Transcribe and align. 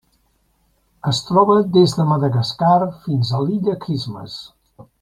Es 1.11 1.19
troba 1.27 1.57
des 1.75 1.93
de 1.99 2.05
Madagascar 2.13 2.79
fins 3.05 3.35
a 3.37 3.43
l'Illa 3.45 3.77
Christmas. 3.87 4.41